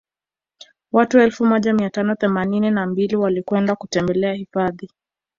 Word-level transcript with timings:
Watu 0.91 1.19
elfu 1.19 1.45
moja 1.45 1.73
mia 1.73 1.89
tano 1.89 2.15
themanini 2.15 2.71
na 2.71 2.85
mbili 2.85 3.15
walikwenda 3.15 3.75
kutembela 3.75 4.33
hifadhi 4.33 4.89